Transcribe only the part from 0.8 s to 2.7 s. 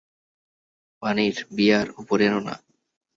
পানির, বিয়ার উপরে এনো না।